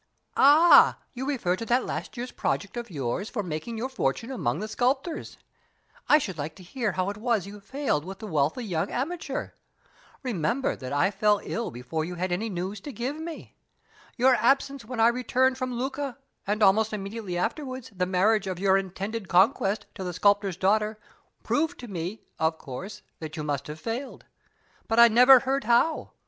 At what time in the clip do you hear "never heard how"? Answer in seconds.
25.09-26.13